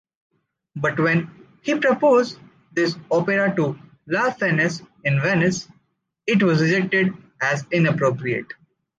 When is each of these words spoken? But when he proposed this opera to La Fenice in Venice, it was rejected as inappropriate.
But 0.75 0.99
when 0.99 1.29
he 1.61 1.75
proposed 1.75 2.39
this 2.73 2.97
opera 3.11 3.55
to 3.57 3.77
La 4.07 4.31
Fenice 4.31 4.81
in 5.03 5.21
Venice, 5.21 5.67
it 6.25 6.41
was 6.41 6.59
rejected 6.59 7.13
as 7.39 7.67
inappropriate. 7.69 8.47